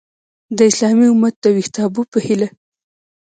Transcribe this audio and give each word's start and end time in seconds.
د 0.57 0.59
اسلامي 0.71 1.07
امت 1.13 1.35
د 1.39 1.45
ویښتابه 1.55 2.01
په 2.11 2.17
هیله! 2.25 2.47